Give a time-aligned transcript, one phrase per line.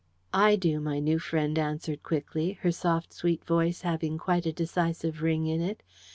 [0.33, 5.21] "I do," my new friend answered quickly, her soft sweet voice having quite a decisive
[5.21, 5.83] ring in it.